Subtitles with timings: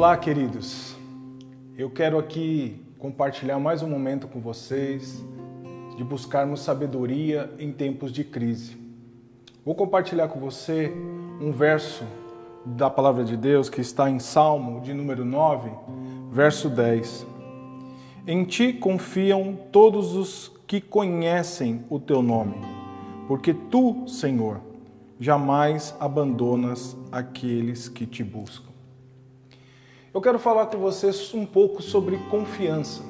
[0.00, 0.96] Olá, queridos.
[1.76, 5.22] Eu quero aqui compartilhar mais um momento com vocês
[5.94, 8.78] de buscarmos sabedoria em tempos de crise.
[9.62, 10.90] Vou compartilhar com você
[11.38, 12.02] um verso
[12.64, 15.70] da palavra de Deus que está em Salmo de número 9,
[16.32, 17.26] verso 10.
[18.26, 22.56] Em ti confiam todos os que conhecem o teu nome,
[23.28, 24.62] porque tu, Senhor,
[25.20, 28.69] jamais abandonas aqueles que te buscam.
[30.12, 33.04] Eu quero falar com vocês um pouco sobre confiança.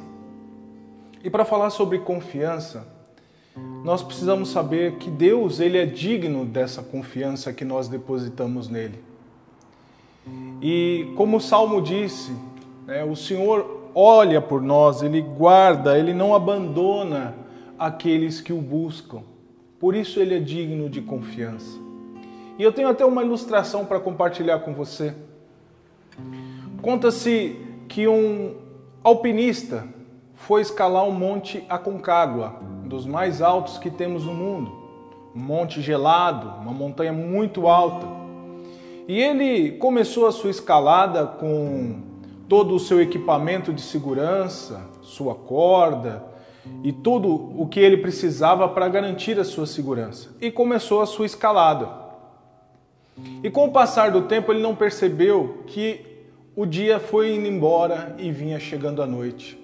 [1.24, 2.86] E para falar sobre confiança,
[3.82, 9.02] nós precisamos saber que Deus ele é digno dessa confiança que nós depositamos nele.
[10.60, 12.32] E como o Salmo disse,
[12.86, 17.34] né, o Senhor olha por nós, ele guarda, ele não abandona
[17.78, 19.22] aqueles que o buscam.
[19.78, 21.78] Por isso ele é digno de confiança.
[22.58, 25.14] E eu tenho até uma ilustração para compartilhar com você.
[26.82, 27.56] Conta-se
[27.88, 28.54] que um
[29.04, 29.86] alpinista
[30.34, 34.72] foi escalar um monte Aconcagua, um dos mais altos que temos no mundo.
[35.36, 38.06] Um monte gelado, uma montanha muito alta.
[39.06, 42.00] E ele começou a sua escalada com
[42.48, 46.24] todo o seu equipamento de segurança, sua corda
[46.82, 50.30] e tudo o que ele precisava para garantir a sua segurança.
[50.40, 51.88] E começou a sua escalada.
[53.42, 56.09] E com o passar do tempo, ele não percebeu que
[56.60, 59.58] o dia foi indo embora e vinha chegando a noite.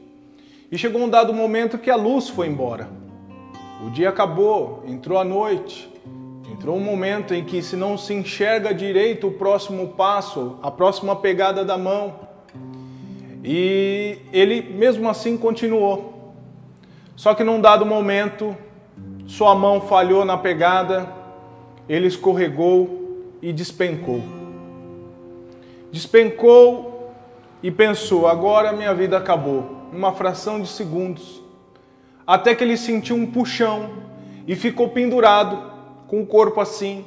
[0.73, 2.89] E chegou um dado momento que a luz foi embora.
[3.87, 5.93] O dia acabou, entrou a noite.
[6.51, 11.15] Entrou um momento em que se não se enxerga direito o próximo passo, a próxima
[11.15, 12.15] pegada da mão.
[13.45, 16.33] E ele mesmo assim continuou.
[17.15, 18.57] Só que num dado momento,
[19.27, 21.13] sua mão falhou na pegada,
[21.87, 24.36] ele escorregou e despencou
[25.91, 27.13] despencou
[27.63, 29.89] e pensou: agora minha vida acabou.
[29.93, 31.43] Uma fração de segundos.
[32.27, 33.91] Até que ele sentiu um puxão
[34.47, 35.73] e ficou pendurado,
[36.07, 37.05] com o corpo assim,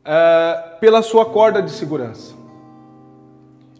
[0.00, 2.34] uh, pela sua corda de segurança.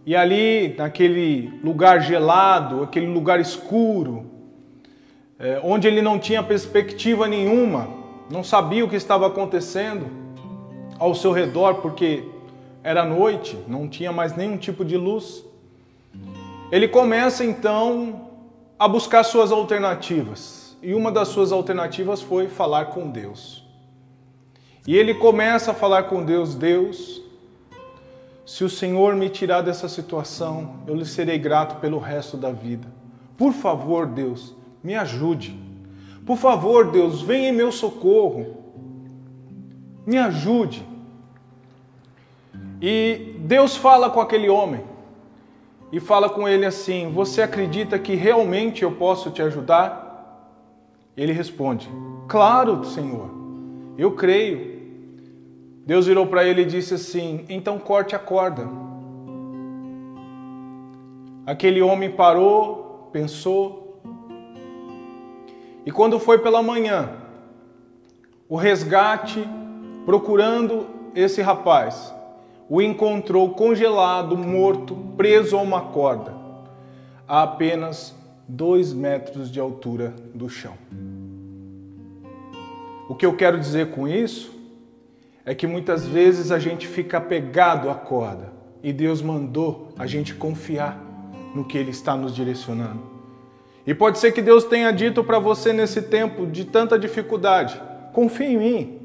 [0.04, 4.26] E ali, naquele lugar gelado, aquele lugar escuro,
[5.38, 7.88] uh, onde ele não tinha perspectiva nenhuma,
[8.30, 10.06] não sabia o que estava acontecendo
[10.98, 12.24] ao seu redor, porque
[12.82, 15.44] era noite, não tinha mais nenhum tipo de luz.
[16.70, 18.28] Ele começa então
[18.78, 20.76] a buscar suas alternativas.
[20.82, 23.64] E uma das suas alternativas foi falar com Deus.
[24.86, 27.20] E ele começa a falar com Deus: Deus,
[28.46, 32.88] se o Senhor me tirar dessa situação, eu lhe serei grato pelo resto da vida.
[33.36, 35.58] Por favor, Deus, me ajude.
[36.24, 38.56] Por favor, Deus, venha em meu socorro.
[40.06, 40.86] Me ajude.
[42.80, 44.82] E Deus fala com aquele homem
[45.90, 50.42] e fala com ele assim: Você acredita que realmente eu posso te ajudar?
[51.16, 51.90] Ele responde:
[52.28, 53.30] Claro, Senhor,
[53.96, 54.78] eu creio.
[55.84, 58.68] Deus virou para ele e disse assim: Então corte a corda.
[61.46, 63.88] Aquele homem parou, pensou,
[65.88, 67.08] e quando foi pela manhã,
[68.46, 69.42] o resgate
[70.04, 72.14] procurando esse rapaz,
[72.68, 76.34] o encontrou congelado, morto, preso a uma corda,
[77.26, 78.14] a apenas
[78.46, 80.74] dois metros de altura do chão.
[83.08, 84.52] O que eu quero dizer com isso
[85.46, 88.52] é que muitas vezes a gente fica apegado à corda
[88.82, 91.02] e Deus mandou a gente confiar
[91.54, 93.00] no que Ele está nos direcionando.
[93.86, 97.80] E pode ser que Deus tenha dito para você nesse tempo de tanta dificuldade:
[98.12, 98.97] confie em mim,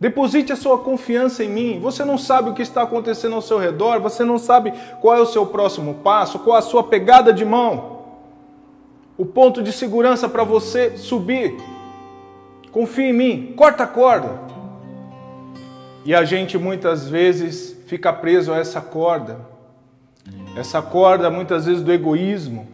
[0.00, 1.80] Deposite a sua confiança em mim.
[1.80, 5.20] Você não sabe o que está acontecendo ao seu redor, você não sabe qual é
[5.20, 7.98] o seu próximo passo, qual a sua pegada de mão,
[9.16, 11.56] o ponto de segurança para você subir.
[12.70, 14.40] Confie em mim, corta a corda.
[16.04, 19.40] E a gente muitas vezes fica preso a essa corda,
[20.56, 22.68] essa corda muitas vezes do egoísmo,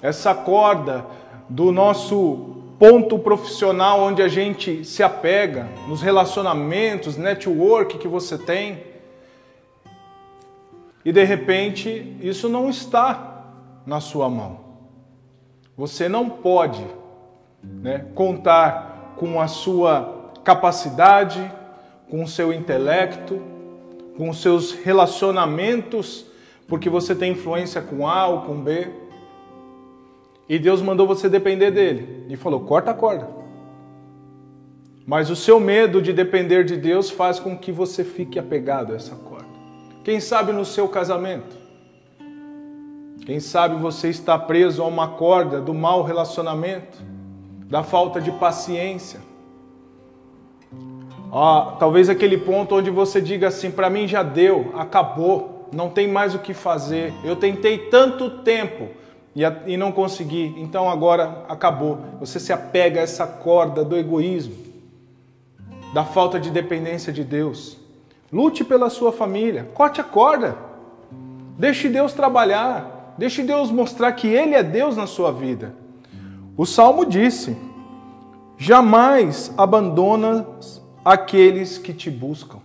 [0.00, 1.04] essa corda
[1.48, 8.82] do nosso ponto profissional onde a gente se apega, nos relacionamentos, network que você tem.
[11.02, 13.46] E de repente isso não está
[13.86, 14.60] na sua mão.
[15.74, 16.84] Você não pode
[17.62, 21.40] né, contar com a sua capacidade,
[22.10, 23.40] com o seu intelecto,
[24.14, 26.26] com os seus relacionamentos,
[26.68, 28.90] porque você tem influência com A ou com B.
[30.48, 32.26] E Deus mandou você depender dele.
[32.28, 33.28] E falou: corta a corda.
[35.06, 38.96] Mas o seu medo de depender de Deus faz com que você fique apegado a
[38.96, 39.44] essa corda.
[40.02, 41.56] Quem sabe no seu casamento?
[43.26, 46.98] Quem sabe você está preso a uma corda do mau relacionamento,
[47.66, 49.20] da falta de paciência.
[51.32, 56.06] Ah, talvez aquele ponto onde você diga assim: para mim já deu, acabou, não tem
[56.06, 57.12] mais o que fazer.
[57.24, 58.88] Eu tentei tanto tempo
[59.66, 61.98] e, não consegui, então agora acabou.
[62.20, 64.54] Você se apega a essa corda do egoísmo,
[65.92, 67.76] da falta de dependência de Deus.
[68.32, 70.56] Lute pela sua família, corte a corda.
[71.58, 75.74] Deixe Deus trabalhar, deixe Deus mostrar que Ele é Deus na sua vida.
[76.56, 77.56] O salmo disse:
[78.56, 82.60] Jamais abandonas aqueles que te buscam.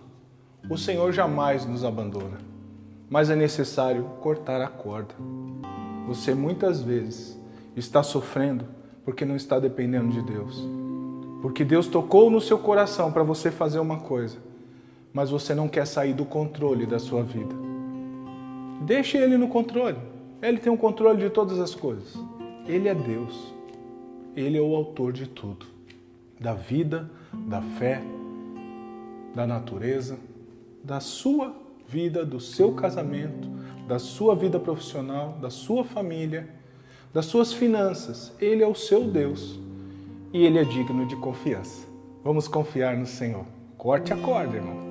[0.68, 2.38] O Senhor jamais nos abandona,
[3.08, 5.14] mas é necessário cortar a corda.
[6.10, 7.38] Você muitas vezes
[7.76, 8.64] está sofrendo
[9.04, 10.60] porque não está dependendo de Deus.
[11.40, 14.38] Porque Deus tocou no seu coração para você fazer uma coisa,
[15.12, 17.54] mas você não quer sair do controle da sua vida.
[18.82, 19.98] Deixe Ele no controle.
[20.42, 22.18] Ele tem o controle de todas as coisas.
[22.66, 23.54] Ele é Deus.
[24.34, 25.64] Ele é o autor de tudo:
[26.40, 28.02] da vida, da fé,
[29.32, 30.18] da natureza,
[30.82, 31.54] da sua
[31.86, 33.48] vida, do seu casamento,
[33.90, 36.48] da sua vida profissional, da sua família,
[37.12, 38.32] das suas finanças.
[38.40, 39.58] Ele é o seu Deus
[40.32, 41.88] e ele é digno de confiança.
[42.22, 43.44] Vamos confiar no Senhor.
[43.76, 44.89] Corte a corda, irmão.